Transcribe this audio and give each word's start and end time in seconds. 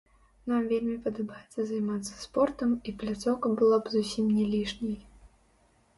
Нам 0.51 0.61
вельмі 0.71 0.95
падабаецца 1.07 1.67
займацца 1.73 2.13
спортам, 2.25 2.69
і 2.89 2.95
пляцоўка 3.03 3.47
была 3.61 3.77
б 3.85 3.97
зусім 3.97 4.25
не 4.39 4.45
лішняй. 4.55 4.99